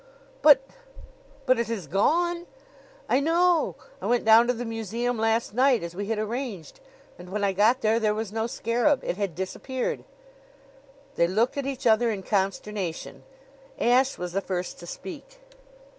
"But 0.41 0.63
but 1.45 1.59
it 1.59 1.67
has 1.67 1.85
gone!" 1.85 2.47
"I 3.07 3.19
know. 3.19 3.75
I 4.01 4.07
went 4.07 4.25
down 4.25 4.47
to 4.47 4.53
the 4.53 4.65
museum 4.65 5.15
last 5.15 5.53
night, 5.53 5.83
as 5.83 5.93
we 5.93 6.07
had 6.07 6.17
arranged; 6.17 6.79
and 7.19 7.29
when 7.29 7.43
I 7.43 7.53
got 7.53 7.81
there 7.81 7.99
there 7.99 8.15
was 8.15 8.31
no 8.31 8.47
scarab. 8.47 9.03
It 9.03 9.17
had 9.17 9.35
disappeared." 9.35 10.03
They 11.17 11.27
looked 11.27 11.55
at 11.55 11.67
each 11.67 11.85
other 11.85 12.09
in 12.09 12.23
consternation. 12.23 13.21
Ashe 13.79 14.17
was 14.17 14.33
the 14.33 14.41
first 14.41 14.79
to 14.79 14.87
speak. 14.87 15.37